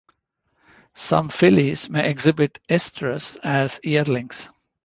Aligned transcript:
Some 0.95 1.29
fillies 1.29 1.87
may 1.87 2.09
exhibit 2.09 2.57
estrus 2.67 3.37
as 3.43 3.79
yearlings. 3.83 4.49